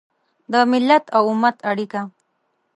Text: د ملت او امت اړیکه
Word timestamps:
د 0.51 0.53
ملت 0.71 1.05
او 1.17 1.23
امت 1.33 1.57
اړیکه 1.69 2.01